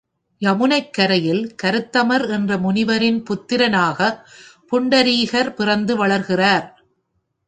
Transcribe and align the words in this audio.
யமுனைக் 0.41 0.89
கரையில் 0.89 1.55
கருத்தமர் 1.63 2.29
என்ற 2.29 2.57
முனிவரின் 2.57 3.19
புத்திரனாகப் 3.29 4.19
புண்டரீகர் 4.71 5.53
பிறந்து 5.53 5.95
வளர்கிறார். 5.95 6.67